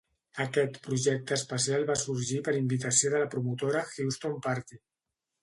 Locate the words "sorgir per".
2.05-2.55